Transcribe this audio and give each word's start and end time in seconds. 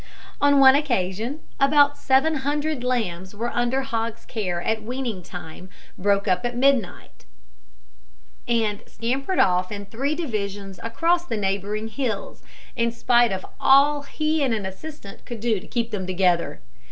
On 0.41 0.59
one 0.59 0.73
occasion 0.73 1.41
about 1.59 1.95
seven 1.95 2.37
hundred 2.37 2.83
lambs 2.83 3.35
which 3.35 3.39
were 3.39 3.51
under 3.51 3.83
Hogg's 3.83 4.25
care 4.25 4.59
at 4.59 4.81
weaning 4.81 5.21
time 5.21 5.69
broke 5.95 6.27
up 6.27 6.43
at 6.43 6.57
midnight, 6.57 7.25
and 8.47 8.81
scampered 8.87 9.37
off 9.37 9.71
in 9.71 9.85
three 9.85 10.15
divisions 10.15 10.79
across 10.81 11.25
the 11.25 11.37
neighbouring 11.37 11.87
hills, 11.87 12.41
in 12.75 12.91
spite 12.91 13.31
of 13.31 13.45
all 13.59 14.01
he 14.01 14.41
and 14.41 14.55
an 14.55 14.65
assistant 14.65 15.23
could 15.23 15.39
do 15.39 15.59
to 15.59 15.67
keep 15.67 15.91
them 15.91 16.07
together. 16.07 16.61